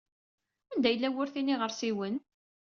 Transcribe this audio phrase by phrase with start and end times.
[0.71, 2.15] Anda yella wurti n yiɣersiwen?